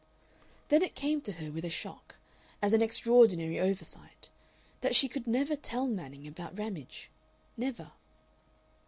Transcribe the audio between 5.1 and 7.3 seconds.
never tell Manning about Ramage